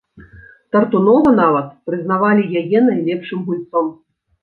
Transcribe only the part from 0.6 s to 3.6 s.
Тартунова нават прызнавалі яе найлепшым